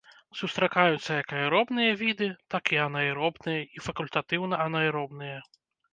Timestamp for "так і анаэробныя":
2.53-3.61